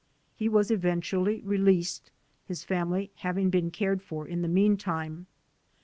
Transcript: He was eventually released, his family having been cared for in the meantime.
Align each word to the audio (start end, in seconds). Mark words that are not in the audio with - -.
He 0.35 0.49
was 0.49 0.71
eventually 0.71 1.41
released, 1.41 2.09
his 2.47 2.63
family 2.63 3.11
having 3.17 3.51
been 3.51 3.69
cared 3.69 4.01
for 4.01 4.27
in 4.27 4.41
the 4.41 4.47
meantime. 4.47 5.27